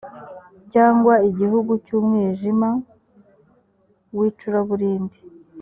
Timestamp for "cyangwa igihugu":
0.73-1.71